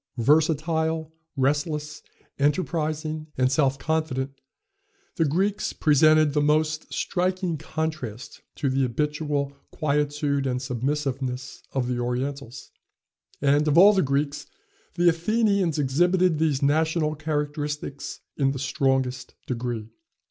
Versatile, 0.17 1.13
restless, 1.37 2.01
enterprising, 2.39 3.27
and 3.37 3.51
self 3.51 3.77
confident, 3.77 4.31
the 5.17 5.25
Greeks 5.25 5.73
presented 5.73 6.33
the 6.33 6.41
most 6.41 6.91
striking 6.91 7.55
contrast 7.55 8.41
to 8.55 8.67
the 8.71 8.81
habitual 8.81 9.53
quietude 9.69 10.47
and 10.47 10.59
submissiveness 10.59 11.61
of 11.73 11.87
the 11.87 11.99
Orientals; 11.99 12.71
and, 13.43 13.67
of 13.67 13.77
all 13.77 13.93
the 13.93 14.01
Greeks, 14.01 14.47
the 14.95 15.07
Athenians 15.07 15.77
exhibited 15.77 16.39
these 16.39 16.63
national 16.63 17.13
characteristics 17.13 18.21
in 18.35 18.53
the 18.53 18.57
strongest 18.57 19.35
degree. 19.45 19.91